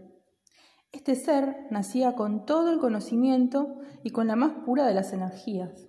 Este 0.91 1.15
ser 1.15 1.67
nacía 1.69 2.15
con 2.15 2.47
todo 2.47 2.71
el 2.73 2.79
conocimiento 2.79 3.77
y 4.03 4.09
con 4.09 4.27
la 4.27 4.35
más 4.35 4.53
pura 4.65 4.87
de 4.87 4.95
las 4.95 5.13
energías, 5.13 5.87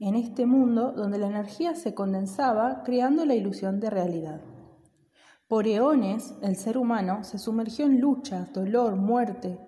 en 0.00 0.16
este 0.16 0.44
mundo 0.44 0.90
donde 0.90 1.18
la 1.18 1.28
energía 1.28 1.76
se 1.76 1.94
condensaba 1.94 2.82
creando 2.82 3.24
la 3.24 3.36
ilusión 3.36 3.78
de 3.78 3.90
realidad. 3.90 4.40
Por 5.46 5.68
eones, 5.68 6.34
el 6.42 6.56
ser 6.56 6.76
humano 6.76 7.22
se 7.22 7.38
sumergió 7.38 7.86
en 7.86 8.00
lucha, 8.00 8.48
dolor, 8.52 8.96
muerte, 8.96 9.60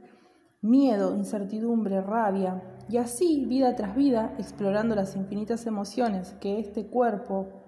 miedo, 0.62 1.14
incertidumbre, 1.14 2.00
rabia, 2.00 2.60
y 2.88 2.96
así, 2.96 3.44
vida 3.46 3.76
tras 3.76 3.94
vida, 3.94 4.34
explorando 4.38 4.96
las 4.96 5.14
infinitas 5.14 5.64
emociones 5.66 6.34
que 6.40 6.58
este 6.58 6.88
cuerpo 6.88 7.65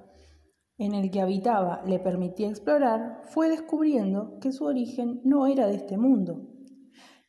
en 0.79 0.95
el 0.95 1.11
que 1.11 1.21
habitaba 1.21 1.83
le 1.85 1.99
permitía 1.99 2.49
explorar, 2.49 3.23
fue 3.25 3.49
descubriendo 3.49 4.39
que 4.41 4.53
su 4.53 4.65
origen 4.65 5.21
no 5.25 5.47
era 5.47 5.67
de 5.67 5.75
este 5.75 5.99
mundo, 5.99 6.49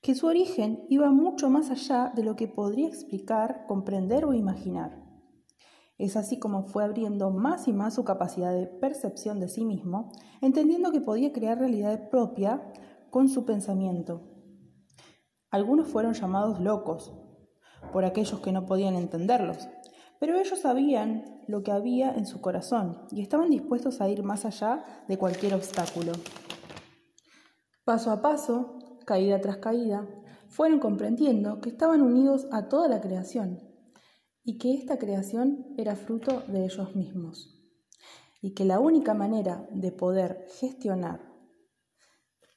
que 0.02 0.16
su 0.16 0.28
origen 0.28 0.86
iba 0.88 1.12
mucho 1.12 1.50
más 1.50 1.72
allá 1.72 2.14
de 2.16 2.24
lo 2.24 2.36
que 2.36 2.48
podría 2.48 2.88
explicar, 2.88 3.66
comprender 3.68 4.24
o 4.24 4.34
imaginar. 4.34 5.04
Es 5.98 6.16
así 6.16 6.40
como 6.40 6.64
fue 6.64 6.86
abriendo 6.86 7.32
más 7.32 7.68
y 7.68 7.74
más 7.74 7.96
su 7.96 8.06
capacidad 8.06 8.54
de 8.54 8.68
percepción 8.68 9.40
de 9.40 9.50
sí 9.50 9.66
mismo, 9.66 10.12
entendiendo 10.42 10.92
que 10.92 11.02
podía 11.02 11.34
crear 11.34 11.60
realidad 11.60 12.10
propia 12.10 12.72
con 13.10 13.28
su 13.28 13.44
pensamiento, 13.44 14.30
algunos 15.52 15.88
fueron 15.88 16.14
llamados 16.14 16.60
locos 16.60 17.12
por 17.92 18.06
aquellos 18.06 18.40
que 18.40 18.52
no 18.52 18.68
podían 18.68 18.96
entenderlos, 18.96 19.68
pero 20.20 20.38
ellos 20.38 20.60
sabían 20.60 21.44
lo 21.48 21.64
que 21.64 21.72
había 21.72 22.12
en 22.12 22.26
su 22.26 22.42
corazón 22.42 23.08
y 23.10 23.22
estaban 23.22 23.50
dispuestos 23.50 24.02
a 24.02 24.10
ir 24.10 24.24
más 24.24 24.46
allá 24.46 24.84
de 25.08 25.18
cualquier 25.18 25.54
obstáculo. 25.54 26.12
Paso 27.86 28.12
a 28.12 28.22
paso, 28.22 29.00
caída 29.06 29.42
tras 29.42 29.58
caída, 29.58 30.08
fueron 30.48 30.80
comprendiendo 30.80 31.62
que 31.62 31.70
estaban 31.70 32.02
unidos 32.02 32.48
a 32.52 32.68
toda 32.68 32.88
la 32.88 33.02
creación 33.02 33.64
y 34.44 34.58
que 34.58 34.74
esta 34.74 35.00
creación 35.00 35.74
era 35.78 35.96
fruto 35.96 36.44
de 36.48 36.66
ellos 36.66 36.96
mismos 36.96 37.56
y 38.42 38.54
que 38.54 38.66
la 38.66 38.80
única 38.80 39.14
manera 39.14 39.68
de 39.72 39.92
poder 39.92 40.46
gestionar 40.60 41.22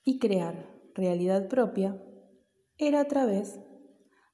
y 0.05 0.19
crear 0.19 0.69
realidad 0.95 1.49
propia 1.49 2.03
era 2.77 3.01
a 3.01 3.05
través 3.07 3.61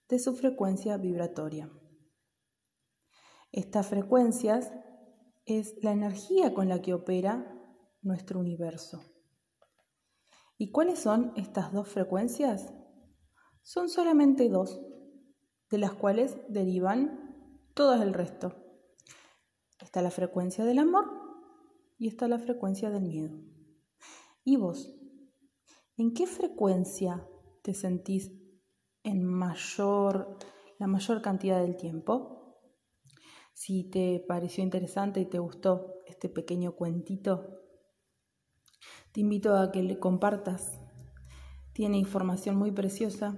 de 0.08 0.18
su 0.18 0.34
frecuencia 0.34 0.96
vibratoria. 0.96 1.70
Estas 3.52 3.86
frecuencias 3.86 4.72
es 5.44 5.74
la 5.82 5.92
energía 5.92 6.54
con 6.54 6.68
la 6.68 6.82
que 6.82 6.94
opera 6.94 7.54
nuestro 8.02 8.40
universo. 8.40 9.02
¿Y 10.56 10.70
cuáles 10.70 10.98
son 10.98 11.32
estas 11.36 11.72
dos 11.72 11.88
frecuencias? 11.88 12.74
Son 13.62 13.88
solamente 13.88 14.48
dos, 14.48 14.80
de 15.70 15.78
las 15.78 15.92
cuales 15.94 16.38
derivan 16.48 17.64
todas 17.74 18.00
el 18.00 18.14
resto. 18.14 18.54
Está 19.80 20.02
la 20.02 20.10
frecuencia 20.10 20.64
del 20.64 20.78
amor 20.78 21.06
y 21.98 22.08
está 22.08 22.28
la 22.28 22.38
frecuencia 22.38 22.90
del 22.90 23.04
miedo. 23.04 23.38
¿Y 24.44 24.56
vos? 24.56 24.94
¿En 25.96 26.14
qué 26.14 26.26
frecuencia 26.26 27.26
te 27.62 27.74
sentís 27.74 28.32
en 29.02 29.24
mayor, 29.24 30.38
la 30.78 30.86
mayor 30.86 31.22
cantidad 31.22 31.60
del 31.60 31.76
tiempo. 31.76 32.37
Si 33.58 33.82
te 33.82 34.20
pareció 34.20 34.62
interesante 34.62 35.18
y 35.18 35.26
te 35.26 35.40
gustó 35.40 35.96
este 36.06 36.28
pequeño 36.28 36.76
cuentito, 36.76 37.60
te 39.10 39.20
invito 39.20 39.56
a 39.56 39.72
que 39.72 39.82
le 39.82 39.98
compartas. 39.98 40.78
Tiene 41.72 41.98
información 41.98 42.54
muy 42.54 42.70
preciosa 42.70 43.36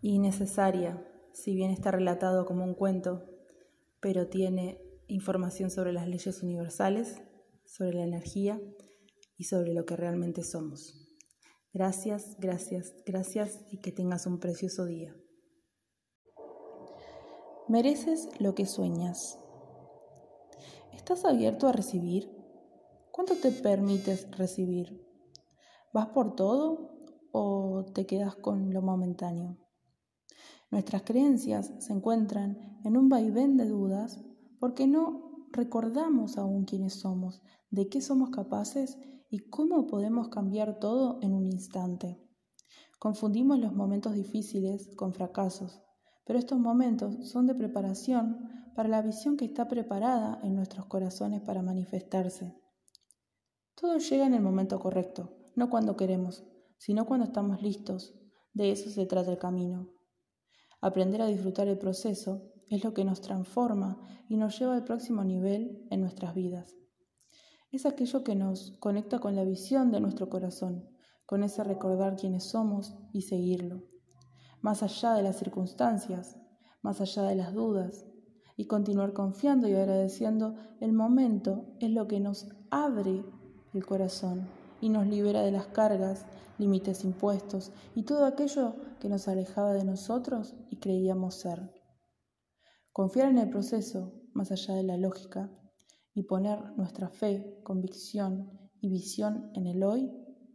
y 0.00 0.18
necesaria, 0.18 1.06
si 1.34 1.54
bien 1.54 1.70
está 1.70 1.90
relatado 1.90 2.46
como 2.46 2.64
un 2.64 2.72
cuento, 2.72 3.22
pero 4.00 4.28
tiene 4.28 4.80
información 5.08 5.70
sobre 5.70 5.92
las 5.92 6.08
leyes 6.08 6.42
universales, 6.42 7.20
sobre 7.66 7.92
la 7.92 8.04
energía 8.04 8.58
y 9.36 9.44
sobre 9.44 9.74
lo 9.74 9.84
que 9.84 9.94
realmente 9.94 10.42
somos. 10.42 11.14
Gracias, 11.74 12.38
gracias, 12.38 12.94
gracias 13.04 13.62
y 13.70 13.82
que 13.82 13.92
tengas 13.92 14.26
un 14.26 14.40
precioso 14.40 14.86
día. 14.86 15.14
Mereces 17.68 18.28
lo 18.40 18.56
que 18.56 18.66
sueñas. 18.66 19.38
¿Estás 20.92 21.24
abierto 21.24 21.68
a 21.68 21.72
recibir? 21.72 22.28
¿Cuánto 23.12 23.36
te 23.36 23.52
permites 23.52 24.28
recibir? 24.36 25.06
¿Vas 25.92 26.08
por 26.08 26.34
todo 26.34 26.90
o 27.30 27.84
te 27.94 28.04
quedas 28.04 28.34
con 28.34 28.74
lo 28.74 28.82
momentáneo? 28.82 29.58
Nuestras 30.72 31.02
creencias 31.02 31.72
se 31.78 31.92
encuentran 31.92 32.80
en 32.84 32.96
un 32.96 33.08
vaivén 33.08 33.56
de 33.56 33.66
dudas 33.66 34.20
porque 34.58 34.88
no 34.88 35.46
recordamos 35.52 36.38
aún 36.38 36.64
quiénes 36.64 36.94
somos, 36.94 37.42
de 37.70 37.88
qué 37.88 38.00
somos 38.00 38.30
capaces 38.30 38.98
y 39.30 39.38
cómo 39.38 39.86
podemos 39.86 40.28
cambiar 40.30 40.80
todo 40.80 41.20
en 41.22 41.32
un 41.32 41.46
instante. 41.46 42.20
Confundimos 42.98 43.60
los 43.60 43.72
momentos 43.72 44.14
difíciles 44.14 44.90
con 44.96 45.14
fracasos, 45.14 45.80
Pero 46.24 46.38
estos 46.38 46.58
momentos 46.58 47.28
son 47.28 47.46
de 47.46 47.54
preparación 47.54 48.48
para 48.74 48.88
la 48.88 49.02
visión 49.02 49.36
que 49.36 49.44
está 49.44 49.68
preparada 49.68 50.40
en 50.42 50.54
nuestros 50.54 50.86
corazones 50.86 51.40
para 51.42 51.62
manifestarse. 51.62 52.56
Todo 53.74 53.98
llega 53.98 54.26
en 54.26 54.34
el 54.34 54.42
momento 54.42 54.78
correcto, 54.78 55.36
no 55.56 55.68
cuando 55.68 55.96
queremos, 55.96 56.44
sino 56.78 57.06
cuando 57.06 57.26
estamos 57.26 57.62
listos. 57.62 58.14
De 58.54 58.70
eso 58.70 58.90
se 58.90 59.06
trata 59.06 59.30
el 59.30 59.38
camino. 59.38 59.90
Aprender 60.80 61.22
a 61.22 61.26
disfrutar 61.26 61.68
el 61.68 61.78
proceso 61.78 62.52
es 62.68 62.82
lo 62.84 62.94
que 62.94 63.04
nos 63.04 63.20
transforma 63.20 64.00
y 64.28 64.36
nos 64.36 64.58
lleva 64.58 64.74
al 64.74 64.84
próximo 64.84 65.24
nivel 65.24 65.86
en 65.90 66.00
nuestras 66.00 66.34
vidas. 66.34 66.74
Es 67.70 67.86
aquello 67.86 68.22
que 68.24 68.34
nos 68.34 68.72
conecta 68.80 69.18
con 69.18 69.34
la 69.34 69.44
visión 69.44 69.90
de 69.90 70.00
nuestro 70.00 70.28
corazón, 70.28 70.88
con 71.24 71.42
ese 71.42 71.64
recordar 71.64 72.16
quiénes 72.16 72.44
somos 72.44 72.94
y 73.12 73.22
seguirlo, 73.22 73.84
más 74.62 74.82
allá 74.82 75.14
de 75.14 75.22
las 75.22 75.36
circunstancias, 75.36 76.38
más 76.80 77.00
allá 77.00 77.24
de 77.24 77.36
las 77.36 77.52
dudas, 77.52 78.06
y 78.56 78.66
continuar 78.66 79.12
confiando 79.12 79.68
y 79.68 79.74
agradeciendo 79.74 80.54
el 80.80 80.92
momento 80.92 81.74
es 81.80 81.90
lo 81.90 82.06
que 82.06 82.20
nos 82.20 82.48
abre 82.70 83.24
el 83.74 83.86
corazón 83.86 84.46
y 84.80 84.88
nos 84.88 85.06
libera 85.06 85.42
de 85.42 85.52
las 85.52 85.66
cargas, 85.68 86.26
límites 86.58 87.04
impuestos 87.04 87.72
y 87.94 88.04
todo 88.04 88.24
aquello 88.24 88.76
que 89.00 89.08
nos 89.08 89.26
alejaba 89.28 89.72
de 89.72 89.84
nosotros 89.84 90.54
y 90.70 90.76
creíamos 90.76 91.34
ser. 91.34 91.72
Confiar 92.92 93.30
en 93.30 93.38
el 93.38 93.50
proceso, 93.50 94.12
más 94.34 94.52
allá 94.52 94.74
de 94.74 94.82
la 94.82 94.96
lógica, 94.96 95.50
y 96.14 96.24
poner 96.24 96.76
nuestra 96.76 97.08
fe, 97.08 97.58
convicción 97.64 98.70
y 98.80 98.90
visión 98.90 99.50
en 99.54 99.66
el 99.66 99.82
hoy, 99.82 100.12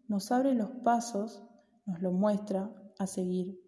nos 0.08 0.32
abre 0.32 0.54
los 0.54 0.70
pasos, 0.84 1.44
nos 1.86 2.02
lo 2.02 2.12
muestra 2.12 2.72
a 3.00 3.08
seguir. 3.08 3.67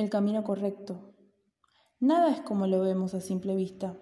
El 0.00 0.08
camino 0.08 0.42
correcto. 0.44 1.12
Nada 1.98 2.30
es 2.30 2.40
como 2.40 2.66
lo 2.66 2.80
vemos 2.80 3.12
a 3.12 3.20
simple 3.20 3.54
vista. 3.54 4.00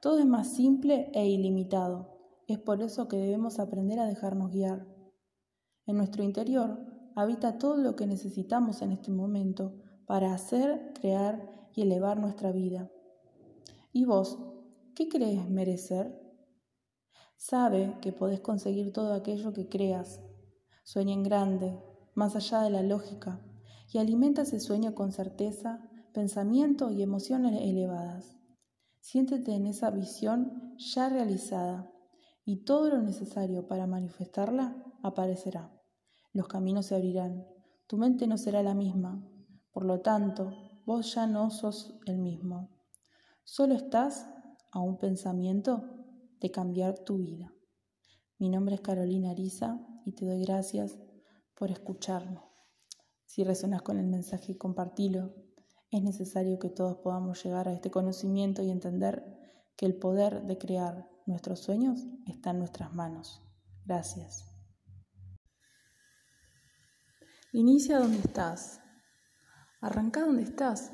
Todo 0.00 0.20
es 0.20 0.24
más 0.24 0.54
simple 0.54 1.10
e 1.12 1.26
ilimitado. 1.28 2.16
Es 2.46 2.58
por 2.58 2.80
eso 2.80 3.08
que 3.08 3.18
debemos 3.18 3.58
aprender 3.58 4.00
a 4.00 4.06
dejarnos 4.06 4.50
guiar. 4.50 4.86
En 5.84 5.98
nuestro 5.98 6.22
interior 6.22 6.78
habita 7.14 7.58
todo 7.58 7.76
lo 7.76 7.94
que 7.94 8.06
necesitamos 8.06 8.80
en 8.80 8.92
este 8.92 9.10
momento 9.10 9.74
para 10.06 10.32
hacer, 10.32 10.94
crear 10.98 11.68
y 11.74 11.82
elevar 11.82 12.18
nuestra 12.18 12.50
vida. 12.50 12.90
¿Y 13.92 14.06
vos, 14.06 14.38
qué 14.94 15.10
crees 15.10 15.46
merecer? 15.50 16.22
Sabe 17.36 17.98
que 18.00 18.14
podés 18.14 18.40
conseguir 18.40 18.94
todo 18.94 19.12
aquello 19.12 19.52
que 19.52 19.68
creas. 19.68 20.22
Sueña 20.84 21.12
en 21.12 21.22
grande, 21.22 21.78
más 22.14 22.34
allá 22.34 22.62
de 22.62 22.70
la 22.70 22.82
lógica, 22.82 23.44
y 23.90 23.98
alimenta 23.98 24.42
ese 24.42 24.60
sueño 24.60 24.94
con 24.94 25.12
certeza, 25.12 25.88
pensamiento 26.12 26.90
y 26.90 27.02
emociones 27.02 27.60
elevadas. 27.62 28.36
Siéntete 29.00 29.54
en 29.54 29.66
esa 29.66 29.90
visión 29.90 30.74
ya 30.76 31.08
realizada 31.08 31.90
y 32.44 32.64
todo 32.64 32.90
lo 32.90 33.02
necesario 33.02 33.66
para 33.66 33.86
manifestarla 33.86 34.84
aparecerá. 35.02 35.72
Los 36.32 36.48
caminos 36.48 36.86
se 36.86 36.94
abrirán, 36.94 37.46
tu 37.86 37.96
mente 37.96 38.26
no 38.26 38.36
será 38.36 38.62
la 38.62 38.74
misma, 38.74 39.26
por 39.72 39.84
lo 39.84 40.00
tanto, 40.00 40.50
vos 40.84 41.14
ya 41.14 41.26
no 41.26 41.50
sos 41.50 41.98
el 42.06 42.18
mismo. 42.18 42.68
Solo 43.44 43.74
estás 43.74 44.28
a 44.72 44.80
un 44.80 44.98
pensamiento 44.98 45.84
de 46.40 46.50
cambiar 46.50 46.98
tu 46.98 47.18
vida. 47.18 47.52
Mi 48.38 48.48
nombre 48.48 48.74
es 48.74 48.80
Carolina 48.80 49.30
Ariza 49.30 49.80
y 50.04 50.12
te 50.12 50.26
doy 50.26 50.42
gracias 50.42 50.98
por 51.54 51.70
escucharme. 51.70 52.47
Si 53.28 53.44
resonas 53.44 53.82
con 53.82 53.98
el 53.98 54.06
mensaje, 54.06 54.56
compartilo. 54.56 55.34
Es 55.90 56.02
necesario 56.02 56.58
que 56.58 56.70
todos 56.70 56.96
podamos 56.96 57.44
llegar 57.44 57.68
a 57.68 57.74
este 57.74 57.90
conocimiento 57.90 58.62
y 58.62 58.70
entender 58.70 59.22
que 59.76 59.84
el 59.84 59.98
poder 59.98 60.44
de 60.44 60.56
crear 60.56 61.06
nuestros 61.26 61.60
sueños 61.60 62.06
está 62.26 62.50
en 62.50 62.58
nuestras 62.58 62.94
manos. 62.94 63.42
Gracias. 63.84 64.46
Inicia 67.52 67.98
donde 67.98 68.18
estás. 68.18 68.80
Arranca 69.82 70.22
donde 70.22 70.44
estás. 70.44 70.92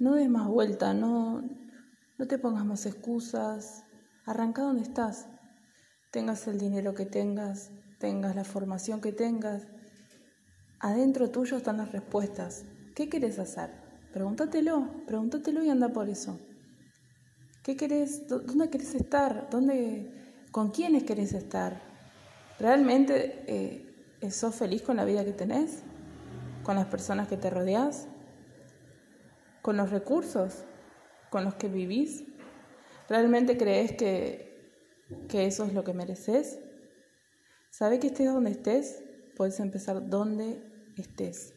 No 0.00 0.16
des 0.16 0.28
más 0.28 0.48
vuelta, 0.48 0.94
no, 0.94 1.42
no 2.18 2.26
te 2.26 2.38
pongas 2.38 2.64
más 2.64 2.86
excusas. 2.86 3.84
Arranca 4.24 4.62
donde 4.62 4.82
estás. 4.82 5.28
Tengas 6.10 6.48
el 6.48 6.58
dinero 6.58 6.92
que 6.94 7.06
tengas, 7.06 7.70
tengas 8.00 8.34
la 8.34 8.44
formación 8.44 9.00
que 9.00 9.12
tengas. 9.12 9.68
Adentro 10.80 11.30
tuyo 11.30 11.56
están 11.56 11.78
las 11.78 11.92
respuestas. 11.92 12.64
¿Qué 12.94 13.08
quieres 13.08 13.38
hacer? 13.38 13.70
Pregúntatelo, 14.12 15.04
pregúntatelo 15.06 15.62
y 15.62 15.70
anda 15.70 15.88
por 15.88 16.08
eso. 16.08 16.38
¿Qué 17.62 17.76
querés? 17.76 18.28
¿Dónde 18.28 18.70
querés 18.70 18.94
estar? 18.94 19.48
¿Dónde, 19.50 20.44
¿Con 20.50 20.70
quiénes 20.70 21.04
querés 21.04 21.32
estar? 21.32 21.80
¿Realmente 22.58 23.44
eh, 23.46 24.30
sos 24.30 24.54
feliz 24.54 24.82
con 24.82 24.96
la 24.96 25.04
vida 25.04 25.24
que 25.24 25.32
tenés? 25.32 25.82
¿Con 26.62 26.76
las 26.76 26.86
personas 26.86 27.28
que 27.28 27.36
te 27.36 27.50
rodeas? 27.50 28.06
¿Con 29.62 29.76
los 29.76 29.90
recursos 29.90 30.64
con 31.30 31.44
los 31.44 31.54
que 31.54 31.68
vivís? 31.68 32.24
¿Realmente 33.08 33.56
crees 33.56 33.92
que, 33.92 34.72
que 35.28 35.46
eso 35.46 35.64
es 35.64 35.74
lo 35.74 35.84
que 35.84 35.92
mereces? 35.92 36.58
¿Sabe 37.70 37.98
que 37.98 38.08
estés 38.08 38.32
donde 38.32 38.50
estés? 38.52 39.02
Puedes 39.36 39.60
empezar 39.60 40.08
donde 40.08 40.62
estés. 40.96 41.54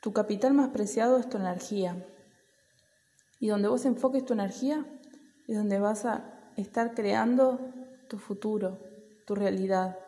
Tu 0.00 0.12
capital 0.12 0.54
más 0.54 0.70
preciado 0.70 1.18
es 1.18 1.28
tu 1.28 1.36
energía. 1.36 2.06
Y 3.38 3.48
donde 3.48 3.68
vos 3.68 3.84
enfoques 3.84 4.24
tu 4.24 4.32
energía 4.32 4.86
es 5.46 5.56
donde 5.56 5.78
vas 5.78 6.06
a 6.06 6.52
estar 6.56 6.94
creando 6.94 7.74
tu 8.08 8.18
futuro, 8.18 8.80
tu 9.26 9.34
realidad. 9.34 9.98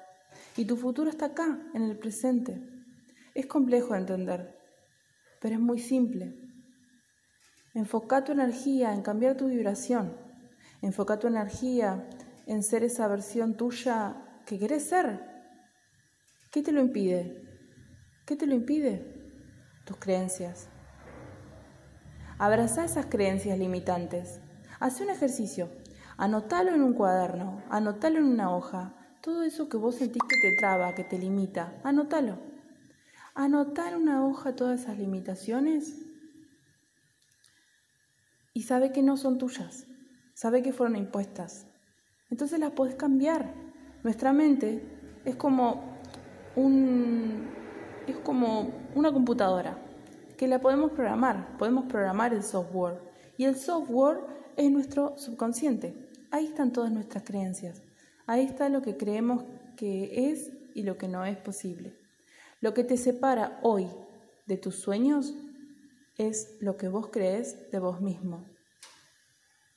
Y 0.57 0.65
tu 0.65 0.77
futuro 0.77 1.11
está 1.11 1.27
acá, 1.27 1.59
en 1.75 1.83
el 1.83 1.99
presente. 1.99 2.63
Es 3.35 3.47
complejo 3.47 3.93
de 3.93 4.01
entender, 4.01 4.59
pero 5.41 5.55
es 5.55 5.61
muy 5.61 5.79
simple. 5.79 6.35
Enfoca 7.75 8.25
tu 8.25 8.33
energía 8.33 8.95
en 8.95 9.03
cambiar 9.03 9.37
tu 9.37 9.49
vibración. 9.49 10.17
Enfoca 10.81 11.19
tu 11.19 11.27
energía 11.27 12.09
en 12.47 12.63
ser 12.63 12.85
esa 12.85 13.07
versión 13.07 13.57
tuya 13.57 14.17
que 14.47 14.59
querés 14.59 14.85
ser. 14.89 15.38
¿Qué 16.51 16.63
te 16.63 16.73
lo 16.73 16.81
impide? 16.81 17.43
¿Qué 18.25 18.35
te 18.35 18.47
lo 18.47 18.55
impide? 18.55 19.05
Tus 19.85 19.99
creencias. 19.99 20.71
Abraza 22.39 22.87
esas 22.87 23.05
creencias 23.05 23.59
limitantes. 23.59 24.41
Haz 24.81 25.03
un 25.03 25.11
ejercicio. 25.11 25.69
Anotalo 26.17 26.75
en 26.75 26.81
un 26.81 26.95
cuaderno, 26.95 27.63
anotalo 27.69 28.19
en 28.19 28.25
una 28.25 28.57
hoja. 28.57 28.95
Todo 29.21 29.43
eso 29.43 29.69
que 29.69 29.77
vos 29.77 29.97
sentís 29.97 30.23
que 30.23 30.37
te 30.41 30.57
traba, 30.59 30.95
que 30.95 31.05
te 31.05 31.19
limita, 31.19 31.79
anótalo. 31.85 32.39
Anotar 33.35 33.93
en 33.93 34.01
una 34.01 34.27
hoja 34.27 34.57
todas 34.57 34.81
esas 34.81 34.99
limitaciones 34.99 35.97
y 38.55 38.63
sabe 38.63 38.91
que 38.91 39.03
no 39.03 39.17
son 39.19 39.37
tuyas, 39.37 39.87
sabe 40.33 40.63
que 40.63 40.73
fueron 40.73 40.97
impuestas. 40.97 41.67
Entonces 42.31 42.59
las 42.59 42.73
podés 42.73 42.95
cambiar. 42.95 43.55
Nuestra 44.03 44.33
mente 44.33 44.83
es 45.25 45.37
como 45.37 45.88
es 48.07 48.17
como 48.25 48.71
una 48.95 49.13
computadora 49.13 49.79
que 50.37 50.49
la 50.49 50.61
podemos 50.61 50.93
programar, 50.93 51.57
podemos 51.59 51.87
programar 51.87 52.33
el 52.33 52.43
software. 52.43 53.01
Y 53.37 53.45
el 53.45 53.57
software 53.57 54.21
es 54.57 54.71
nuestro 54.71 55.17
subconsciente. 55.19 55.95
Ahí 56.31 56.47
están 56.47 56.73
todas 56.73 56.91
nuestras 56.91 57.25
creencias. 57.25 57.83
Ahí 58.27 58.45
está 58.45 58.69
lo 58.69 58.83
que 58.83 58.97
creemos 58.97 59.45
que 59.77 60.31
es 60.31 60.51
y 60.75 60.83
lo 60.83 60.99
que 60.99 61.09
no 61.09 61.25
es 61.25 61.37
posible. 61.37 61.95
Lo 62.61 62.75
que 62.75 62.85
te 62.85 62.97
separa 62.97 63.61
hoy 63.63 63.87
de 64.47 64.57
tus 64.57 64.77
sueños 64.77 65.35
es 66.17 66.57
lo 66.61 66.77
que 66.77 66.89
vos 66.89 67.09
crees 67.13 67.71
de 67.71 67.79
vos 67.79 68.01
mismo. 68.01 68.45